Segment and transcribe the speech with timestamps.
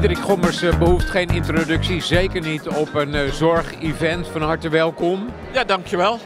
[0.00, 4.28] Diederik Gommers eh, behoeft geen introductie, zeker niet op een uh, zorgevent.
[4.28, 5.28] Van harte welkom.
[5.52, 6.18] Ja, dankjewel.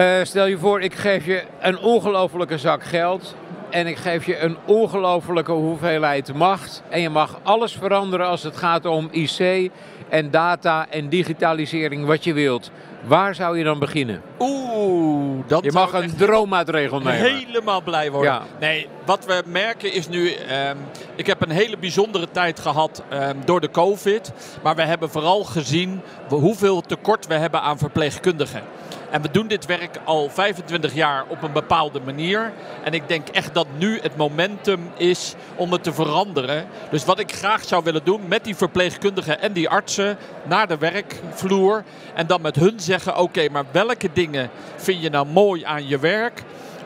[0.00, 3.36] Uh, stel je voor, ik geef je een ongelofelijke zak geld
[3.70, 6.82] en ik geef je een ongelofelijke hoeveelheid macht.
[6.88, 9.70] En je mag alles veranderen als het gaat om IC
[10.12, 12.70] en data en digitalisering, wat je wilt.
[13.02, 14.22] Waar zou je dan beginnen?
[14.38, 17.14] Oeh, dat Je mag een droommaatregel nemen.
[17.14, 18.32] Helemaal blij worden.
[18.32, 18.42] Ja.
[18.60, 20.28] Nee, wat we merken is nu...
[20.28, 20.78] Um,
[21.14, 24.32] ik heb een hele bijzondere tijd gehad um, door de COVID.
[24.62, 28.62] Maar we hebben vooral gezien hoeveel tekort we hebben aan verpleegkundigen.
[29.12, 32.52] En we doen dit werk al 25 jaar op een bepaalde manier.
[32.84, 36.66] En ik denk echt dat nu het momentum is om het te veranderen.
[36.90, 40.01] Dus wat ik graag zou willen doen met die verpleegkundigen en die artsen
[40.42, 41.84] naar de werkvloer.
[42.14, 45.98] En dan met hun zeggen: oké, maar welke dingen vind je nou mooi aan je
[45.98, 46.42] werk?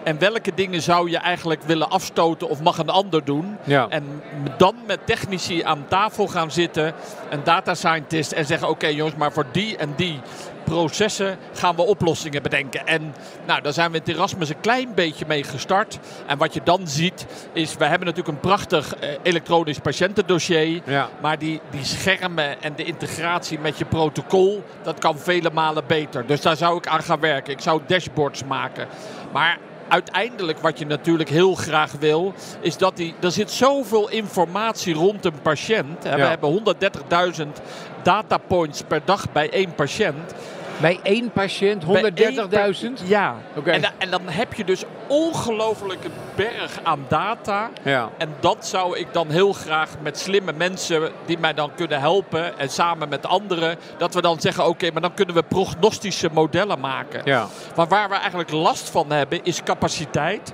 [0.06, 3.56] En welke dingen zou je eigenlijk willen afstoten of mag een ander doen?
[3.64, 3.86] Ja.
[3.88, 4.22] En
[4.56, 6.94] dan met technici aan tafel gaan zitten,
[7.30, 10.20] een data scientist, en zeggen: Oké, jongens, maar voor die en die
[10.64, 12.86] processen gaan we oplossingen bedenken.
[12.86, 13.14] En
[13.46, 15.98] nou, daar zijn we in Erasmus een klein beetje mee gestart.
[16.26, 20.82] En wat je dan ziet, is we hebben natuurlijk een prachtig eh, elektronisch patiëntendossier.
[20.84, 21.08] Ja.
[21.20, 26.26] Maar die, die schermen en de integratie met je protocol, dat kan vele malen beter.
[26.26, 27.52] Dus daar zou ik aan gaan werken.
[27.52, 28.88] Ik zou dashboards maken.
[29.32, 29.58] Maar
[29.88, 35.24] uiteindelijk wat je natuurlijk heel graag wil, is dat die, er zit zoveel informatie rond
[35.24, 36.04] een patiënt.
[36.04, 36.16] Ja.
[36.16, 36.74] We hebben
[37.38, 37.46] 130.000
[38.02, 40.34] datapoints per dag bij één patiënt.
[40.80, 41.90] Bij één patiënt 130.000?
[43.04, 43.36] Ja.
[43.56, 43.74] Okay.
[43.74, 47.70] En, en, dan heb je dus ongelofelijke berg aan data.
[47.82, 48.10] Ja.
[48.18, 52.58] En dat zou ik dan heel graag met slimme mensen die mij dan kunnen helpen.
[52.58, 53.78] En samen met anderen.
[53.98, 57.20] Dat we dan zeggen, oké, maar dan kunnen we prognostische modellen maken.
[57.24, 57.46] Ja.
[57.76, 60.52] Maar waar we eigenlijk last van hebben, is capaciteit.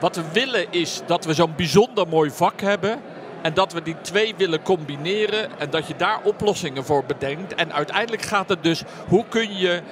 [0.00, 3.00] Wat we willen is dat we zo'n bijzonder mooi vak hebben.
[3.44, 7.54] En dat we die twee willen combineren en dat je daar oplossingen voor bedenkt.
[7.54, 9.82] En uiteindelijk gaat het dus, hoe kun je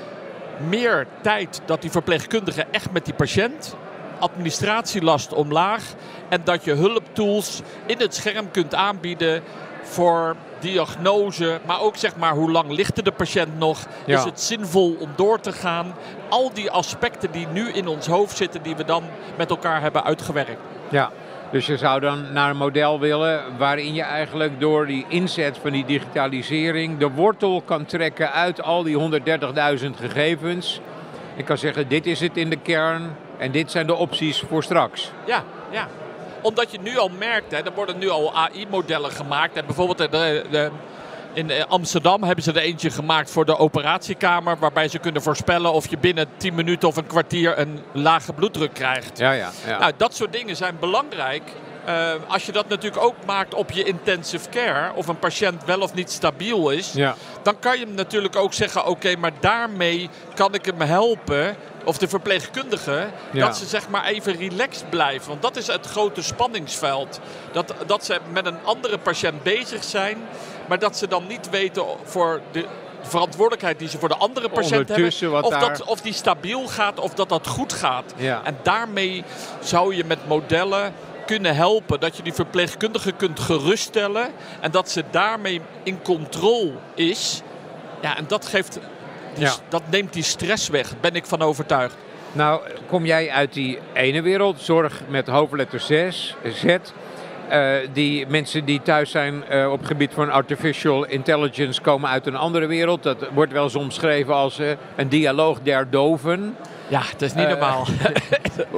[0.69, 3.77] meer tijd dat die verpleegkundige echt met die patiënt,
[4.19, 5.83] administratielast omlaag
[6.29, 9.43] en dat je hulptools in het scherm kunt aanbieden
[9.83, 13.87] voor diagnose, maar ook zeg maar hoe lang ligt de patiënt nog?
[14.07, 14.19] Ja.
[14.19, 15.95] Is het zinvol om door te gaan?
[16.29, 19.03] Al die aspecten die nu in ons hoofd zitten, die we dan
[19.37, 20.61] met elkaar hebben uitgewerkt.
[20.89, 21.11] Ja,
[21.53, 25.73] dus je zou dan naar een model willen waarin je eigenlijk door die inzet van
[25.73, 29.21] die digitalisering de wortel kan trekken uit al die
[29.79, 30.81] 130.000 gegevens.
[31.37, 34.63] Ik kan zeggen, dit is het in de kern en dit zijn de opties voor
[34.63, 35.11] straks.
[35.27, 35.89] Ja, ja.
[36.41, 39.57] Omdat je nu al merkt, hè, er worden nu al AI-modellen gemaakt.
[39.57, 40.71] En bijvoorbeeld de, de,
[41.35, 44.59] in Amsterdam hebben ze er eentje gemaakt voor de operatiekamer.
[44.59, 48.75] Waarbij ze kunnen voorspellen of je binnen 10 minuten of een kwartier een lage bloeddruk
[48.75, 49.19] krijgt.
[49.19, 49.79] Ja, ja, ja.
[49.79, 51.43] Nou, dat soort dingen zijn belangrijk.
[51.89, 55.81] Uh, als je dat natuurlijk ook maakt op je intensive care, of een patiënt wel
[55.81, 57.15] of niet stabiel is, Ja.
[57.43, 61.57] dan kan je hem natuurlijk ook zeggen: oké, maar daarmee kan ik hem helpen.
[61.85, 63.47] Of de verpleegkundige, Ja.
[63.47, 65.29] dat ze zeg maar even relaxed blijven.
[65.29, 67.21] Want dat is het grote spanningsveld.
[67.53, 70.19] Dat, dat ze met een andere patiënt bezig zijn,
[70.73, 72.65] maar dat ze dan niet weten voor de
[73.03, 75.05] verantwoordelijkheid die ze voor de andere patiënt hebben.
[75.45, 78.15] Of, daar- dat, of die stabiel gaat, of dat dat goed gaat.
[78.17, 78.41] Ja.
[78.45, 79.25] En daarmee
[79.61, 80.93] zou je met modellen
[81.27, 82.01] kunnen helpen.
[82.01, 84.29] Dat je die verpleegkundige kunt geruststellen.
[84.61, 87.43] En dat ze daarmee in controle is.
[88.01, 88.73] Ja, en dat geeft...
[89.35, 89.53] die- Ja.
[89.69, 91.95] Dat neemt die stress weg, ben ik van overtuigd.
[92.33, 96.65] Nou, kom jij uit die ene wereld, zorg met hoofdletter 6, Z.
[97.49, 102.27] Eh, die mensen die thuis zijn eh, op het gebied van artificial intelligence komen uit
[102.27, 103.03] een andere wereld.
[103.03, 106.57] Dat wordt wel eens omschreven als eh, een dialoog der doven.
[106.89, 107.87] Ja, het is niet normaal.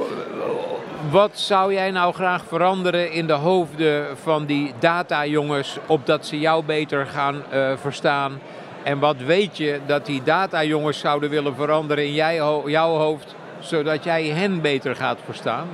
[1.11, 6.63] Wat zou jij nou graag veranderen in de hoofden van die datajongens, opdat ze jou
[6.63, 7.43] beter gaan
[7.81, 8.39] verstaan?
[8.83, 12.35] En wat weet je dat die datajongens zouden willen veranderen in jij,
[12.65, 15.67] jouw hoofd, zodat jij hen beter gaat verstaan?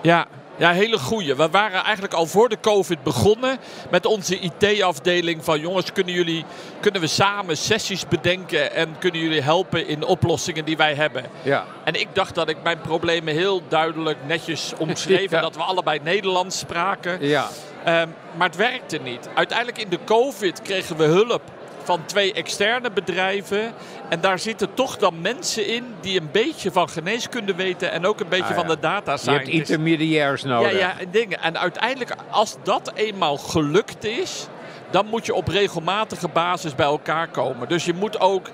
[0.00, 0.26] Ja,
[0.56, 1.34] ja, hele goeie.
[1.34, 3.58] We waren eigenlijk al voor de COVID begonnen
[3.90, 6.44] met onze IT-afdeling van jongens, kunnen, jullie,
[6.80, 11.24] kunnen we samen sessies bedenken en kunnen jullie helpen in oplossingen die wij hebben?
[11.42, 15.36] Ja, En ik dacht dat ik mijn problemen heel duidelijk netjes omschreef Ja.
[15.36, 17.18] en dat we allebei Nederlands spraken.
[17.26, 17.48] ja,
[17.84, 19.28] Ehm, maar het werkte niet.
[19.34, 21.42] Uiteindelijk in de COVID kregen we hulp
[21.86, 23.72] van twee externe bedrijven.
[24.08, 28.20] En daar zitten toch dan mensen in die een beetje van geneeskunde weten en ook
[28.20, 30.72] een beetje Ah, van de data je hebt intermediairs nodig.
[30.72, 31.42] Ja, ja, en dingen.
[31.42, 34.46] En uiteindelijk, als dat eenmaal gelukt is,
[34.90, 37.68] dan moet je op regelmatige basis bij elkaar komen.
[37.68, 38.46] Dus je moet ook,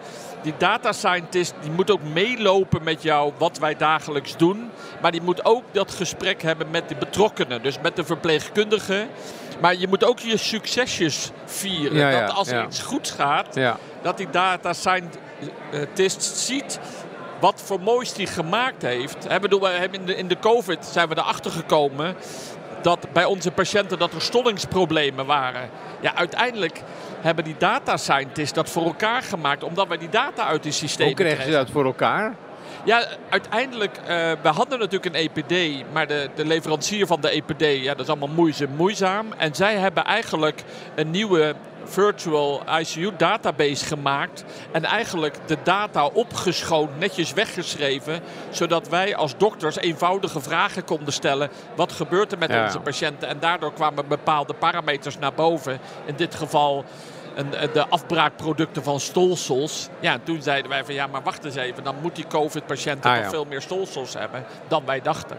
[0.42, 4.70] die data scientist, die moet ook meelopen met jou wat wij dagelijks doen.
[5.02, 9.08] Maar die moet ook dat gesprek hebben met de betrokkenen, dus met de verpleegkundigen.
[9.62, 12.12] Maar je moet ook je succesjes vieren.
[12.12, 13.58] dat als er iets goeds gaat,
[14.02, 16.80] dat die data scientist ziet
[17.40, 19.28] wat voor moois die gemaakt heeft.
[19.28, 22.16] He, bedoel, in, de, in de COVID zijn we erachter gekomen
[22.82, 25.70] dat bij onze patiënten dat er stollingsproblemen waren.
[26.00, 26.82] Ja, uiteindelijk
[27.20, 31.16] hebben die data scientists dat voor elkaar gemaakt, omdat wij die data uit die systemen
[31.16, 32.34] Hoe kregen ze dat voor elkaar?
[32.84, 34.06] Ja, uiteindelijk, uh,
[34.42, 38.08] we hadden natuurlijk een EPD, maar de, de leverancier van de EPD, ja, dat is
[38.08, 39.26] allemaal moeizaam, moeizaam.
[39.36, 40.64] En zij hebben eigenlijk
[40.94, 44.44] een nieuwe virtual ICU database gemaakt.
[44.72, 48.20] En eigenlijk de data opgeschoond, netjes weggeschreven.
[48.50, 51.50] Zodat wij als dokters eenvoudige vragen konden stellen.
[51.76, 53.28] Wat gebeurt er met onze patiënten?
[53.28, 55.78] En daardoor kwamen bepaalde parameters naar boven.
[56.04, 56.84] In dit geval
[57.72, 59.88] de afbraakproducten van stolsels.
[60.00, 61.84] Ja, toen zeiden wij van ja, maar wacht eens even.
[61.84, 65.36] Dan moet die COVID-patiënt ah, toch veel meer stolsels hebben dan wij dachten.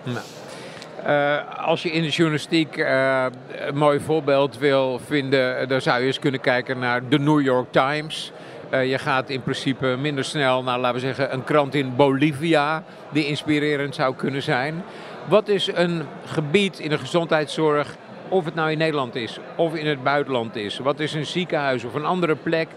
[1.07, 3.25] Uh, als je in de journalistiek uh,
[3.68, 7.72] een mooi voorbeeld wil vinden, dan zou je eens kunnen kijken naar de New York
[7.72, 8.31] Times.
[8.74, 12.84] Uh, je gaat in principe minder snel naar, laten we zeggen, een krant in Bolivia,
[13.12, 14.84] die inspirerend zou kunnen zijn.
[15.25, 17.96] Wat is een gebied in de gezondheidszorg,
[18.33, 20.77] of het nou in Nederland is of in het buitenland is?
[20.77, 22.68] Wat is een ziekenhuis of een andere plek,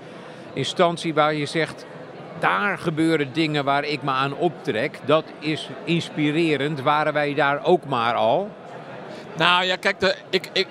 [0.52, 1.86] instantie waar je zegt,
[2.38, 4.98] daar gebeuren dingen waar ik me aan optrek.
[5.04, 6.82] Dat is inspirerend.
[6.82, 8.50] Waren wij daar ook maar al?
[9.36, 10.66] Nou ja, kijk, de, ik, ik,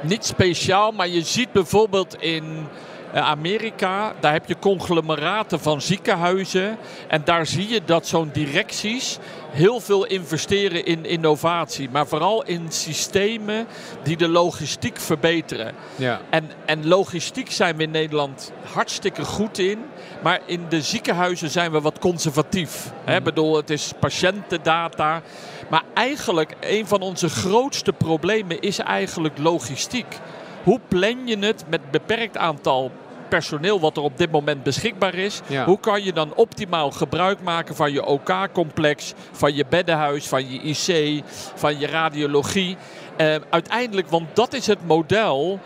[0.00, 2.66] niet speciaal, maar je ziet bijvoorbeeld in
[3.14, 6.78] Amerika, daar heb je conglomeraten van ziekenhuizen.
[7.08, 9.18] En daar zie je dat zo'n directies
[9.50, 11.90] heel veel investeren in innovatie.
[11.90, 13.66] Maar vooral in systemen
[14.02, 15.74] die de logistiek verbeteren.
[15.96, 16.20] Ja.
[16.30, 19.78] En, en logistiek zijn we in Nederland hartstikke goed in.
[20.22, 22.92] Maar in de ziekenhuizen zijn we wat conservatief.
[23.06, 23.24] Ik mm.
[23.24, 25.22] bedoel, het is patiëntendata.
[25.68, 30.18] Maar eigenlijk, een van onze grootste problemen is eigenlijk logistiek.
[30.62, 32.90] Hoe plan je het met beperkt aantal
[33.28, 35.40] personeel wat er op dit moment beschikbaar is.
[35.64, 40.60] Hoe kan je dan optimaal gebruik maken van je OK-complex, van je beddenhuis, van je
[40.60, 41.22] IC,
[41.54, 42.76] van je radiologie.
[43.16, 45.60] Uh, uiteindelijk, want dat is het model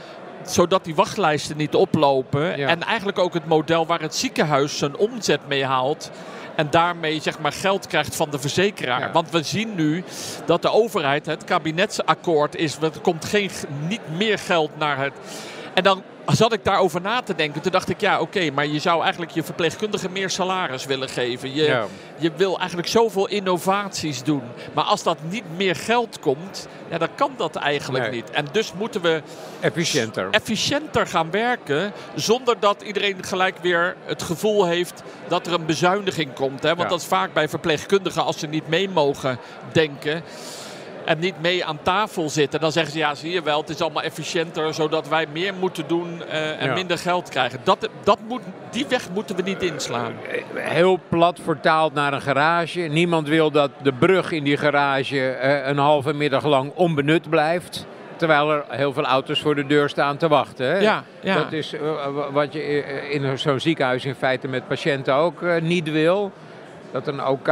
[0.47, 2.55] zodat die wachtlijsten niet oplopen.
[2.55, 6.11] En eigenlijk ook het model waar het ziekenhuis zijn omzet mee haalt.
[6.57, 9.13] En daarmee zeg maar geld krijgt van de verzekeraar.
[9.13, 10.05] Want we zien nu
[10.47, 13.51] dat de overheid, het kabinetsakkoord is, er komt geen,
[13.89, 15.13] niet meer geld naar het.
[15.75, 17.63] En dan zat ik daarover na te denken.
[17.63, 21.55] Toen dacht ik, ja, oké, maar je zou eigenlijk je verpleegkundige meer salaris willen geven.
[21.55, 21.85] Je,
[22.19, 24.43] je wil eigenlijk zoveel innovaties doen.
[24.73, 28.31] Maar als dat niet meer geld komt, ja, dan kan dat eigenlijk niet.
[28.31, 29.23] En dus moeten we
[29.61, 30.29] efficiënter.
[30.31, 31.93] efficiënter gaan werken.
[32.15, 36.63] Zonder dat iedereen gelijk weer het gevoel heeft dat er een bezuiniging komt.
[36.63, 36.75] Hè?
[36.75, 39.39] Want dat is vaak bij verpleegkundigen als ze niet mee mogen
[39.73, 40.23] denken
[41.05, 42.61] en niet mee aan tafel zitten.
[42.61, 45.85] Dan zeggen ze, ja, zie je wel, het is allemaal efficiënter, zodat wij meer moeten
[45.87, 47.61] doen uh, en minder geld krijgen.
[47.65, 50.13] Dat, dat moet, die weg moeten we niet inslaan.
[50.55, 52.81] Heel plat vertaald naar een garage.
[52.81, 57.87] Niemand wil dat de brug in die garage uh, een halve middag lang onbenut blijft.
[58.17, 60.67] Terwijl er heel veel auto's voor de deur staan te wachten.
[60.67, 60.79] Hè?
[60.79, 61.35] Ja, ja.
[61.35, 61.81] Dat is uh,
[62.33, 66.33] wat je in zo'n ziekenhuis in feite met patiënten ook niet wil.
[66.95, 67.49] Dat een OK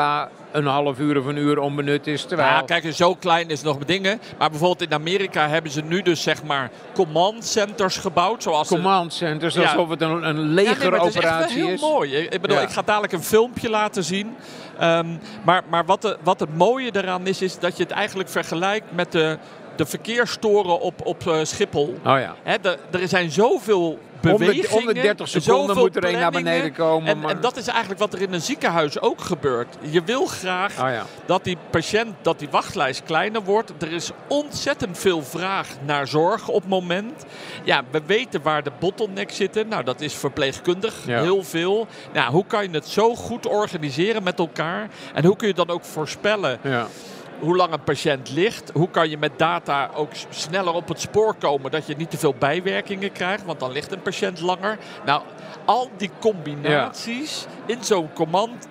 [0.53, 2.25] een half uur of een uur onbenut is.
[2.25, 2.49] Terwijl...
[2.49, 4.21] Ja, kijk, zo klein is nog dingen.
[4.39, 8.43] Maar bijvoorbeeld in Amerika hebben ze nu dus zeg maar command centers gebouwd.
[8.43, 11.81] Zoals command centers, alsof het een, een legeroperatie ja, nee, is.
[11.81, 12.17] heel mooi.
[12.17, 14.37] Ik bedoel, ik ga dadelijk een filmpje laten zien.
[14.83, 18.29] Um, maar maar wat, de, wat het mooie eraan is, is dat je het eigenlijk
[18.29, 19.39] vergelijkt met de
[19.77, 21.95] de verkeerstoren op, op uh, Schiphol.
[22.07, 22.59] Oh ja.
[22.59, 24.89] de, er zijn zoveel bewegingen.
[24.89, 27.09] Om de, 30 seconden moet er een naar beneden komen.
[27.09, 29.77] En, en, dat is eigenlijk wat er in een ziekenhuis ook gebeurt.
[29.81, 31.07] Je wil graag oh ja.
[31.27, 33.73] dat die patiënt, dat die wachtlijst kleiner wordt.
[33.79, 37.25] Er is ontzettend veel vraag naar zorg op het moment.
[37.65, 39.69] Ja, we weten waar de bottlenecks zitten.
[39.69, 40.95] Nou, dat is verpleegkundig.
[41.07, 41.87] Heel veel.
[42.13, 44.89] Nou, hoe kan je het zo goed organiseren met elkaar?
[45.15, 46.59] En hoe kun je dan ook voorspellen...
[46.63, 46.87] Ja
[47.43, 48.71] hoe lang een patiënt ligt.
[48.75, 52.19] Hoe kan je met data ook sneller op het spoor komen dat je niet te
[52.19, 54.79] veel bijwerkingen krijgt, want dan ligt een patiënt langer.
[55.05, 55.23] Nou,
[55.65, 58.69] al die combinaties in zo'n command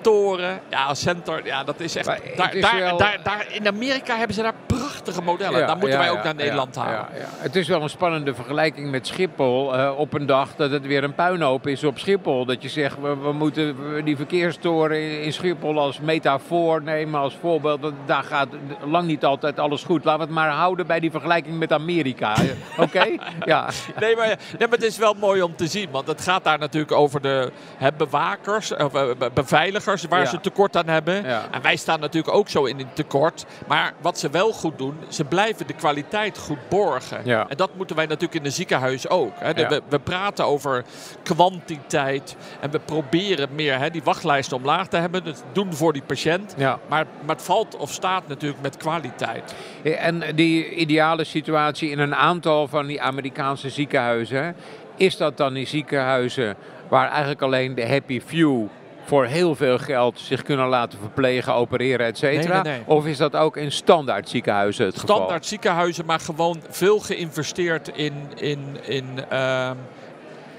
[0.00, 2.06] toren, ja, center, ja, dat is echt.
[2.06, 5.66] Daar, daar, daar, daar, in Amerika hebben ze daar prachtig prachtige modellen.
[5.66, 7.06] Daar moeten wij ook naar Nederland halen.
[7.38, 9.74] Het is wel een spannende vergelijking met Schiphol.
[9.74, 12.44] Uh, op een dag dat het weer een puinhoop is op Schiphol.
[12.44, 17.92] Dat je zegt, we, we moeten die verkeerstoren in Schiphol als metafoor nemen, als voorbeeld.
[18.06, 18.48] Daar gaat
[18.84, 20.04] lang niet altijd alles goed.
[20.04, 22.34] Laten we het maar houden bij die vergelijking met Amerika.
[22.76, 23.04] Oké?
[23.44, 23.68] ja.
[24.00, 24.26] Nee maar,
[24.58, 25.88] nee, maar het is wel mooi om te zien.
[25.90, 30.76] Want het gaat daar natuurlijk over de hè, bewakers, of, uh, beveiligers, waar ze tekort
[30.76, 31.24] aan hebben.
[31.24, 33.44] En wij staan natuurlijk ook zo in een tekort.
[33.66, 37.24] Maar wat ze wel goed doen, ze blijven de kwaliteit goed borgen.
[37.24, 39.32] En dat moeten wij natuurlijk in de ziekenhuis ook.
[39.38, 39.52] Hè.
[39.52, 40.84] we, we, praten over
[41.22, 45.24] kwantiteit en we proberen meer hè, die wachtlijsten omlaag te hebben.
[45.24, 46.56] Dat doen voor die patiënt.
[46.56, 49.54] Maar, maar het valt of staat natuurlijk met kwaliteit.
[49.82, 54.56] En die ideale situatie in een aantal van die Amerikaanse ziekenhuizen,
[54.96, 56.56] is dat dan die ziekenhuizen
[56.88, 58.66] waar eigenlijk alleen de happy few
[59.06, 62.64] voor heel veel geld zich kunnen laten verplegen, opereren, et cetera?
[62.84, 67.88] Of is dat ook in standaard ziekenhuizen het standaard Standaard ziekenhuizen, maar gewoon veel geïnvesteerd
[67.88, 69.70] in, in, in, uh,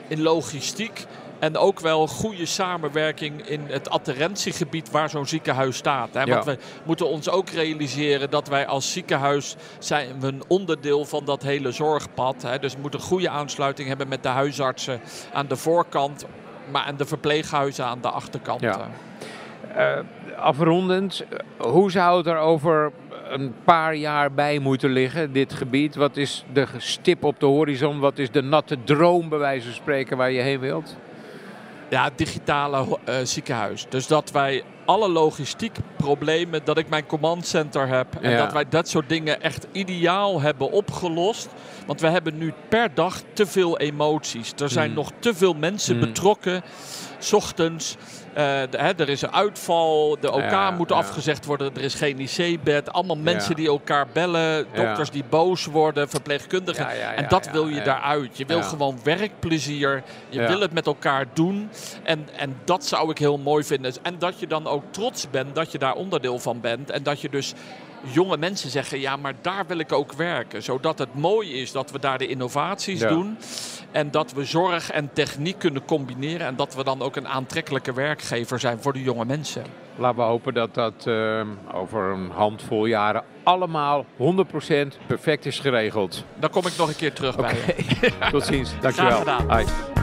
[0.08, 1.06] in logistiek.
[1.40, 6.10] En ook wel goede samenwerking in het adherentiegebied waar zo'n ziekenhuis staat.
[6.14, 6.26] Hè?
[6.26, 11.26] Want we moeten ons ook realiseren dat wij als ziekenhuis zijn we een onderdeel van
[11.26, 12.42] dat hele zorgpad.
[12.42, 12.60] Hè?
[12.60, 15.00] Dus we moeten goede aansluiting hebben met de huisartsen
[15.34, 16.26] aan de voorkant
[16.72, 18.62] maar en de verpleeghuizen aan de achterkant.
[18.62, 18.90] Ja.
[19.78, 20.00] Uh,
[20.38, 21.24] afrondend,
[21.58, 22.92] hoe zou het er over
[23.30, 25.96] een paar jaar bij moeten liggen, dit gebied?
[25.96, 28.00] Wat is de stip op de horizon?
[28.00, 30.96] Wat is de natte droom, bij wijze van spreken, waar je heen wilt?
[31.90, 33.86] Ja, digitale uh, ziekenhuis.
[33.90, 38.16] Dus dat wij alle logistiek problemen, dat ik mijn command center heb.
[38.22, 41.48] En dat wij dat soort dingen echt ideaal hebben opgelost.
[41.86, 44.54] Want we hebben nu per dag te veel emoties.
[44.58, 44.96] Er zijn mm.
[44.96, 46.02] nog te veel mensen mm.
[46.02, 46.64] betrokken.
[47.20, 47.98] S ochtends
[48.38, 52.92] uh, hè, er is een uitval, de OK moet afgezegd worden, er is geen IC-bed.
[52.92, 57.16] Allemaal mensen die elkaar bellen, dokters die boos worden, verpleegkundigen.
[57.16, 58.38] en dat wil je daaruit.
[58.38, 61.70] Je wil gewoon werkplezier, je wil het met elkaar doen.
[62.04, 63.94] En, en dat zou ik heel mooi vinden.
[64.02, 66.90] En dat je dan ook trots bent dat je daar onderdeel van bent.
[66.90, 67.54] En dat je dus
[68.02, 70.64] jonge mensen zeggen, ja, maar daar wil ik ook werken.
[70.64, 73.38] Zodat het mooi is dat we daar de innovaties doen.
[73.92, 76.48] En dat we zorg en techniek kunnen combineren.
[76.48, 79.64] En dat we dan ook een aantrekkelijke werkgever zijn voor de jonge mensen.
[79.96, 81.42] Laten we hopen dat dat uh,
[81.74, 84.08] over een handvol jaren allemaal 100%
[85.08, 86.24] perfect is geregeld.
[86.40, 88.12] Dan kom ik nog een keer terug bij je.
[88.32, 88.74] Tot ziens.
[88.82, 89.22] Dankjewel.
[89.22, 89.97] Graag gedaan.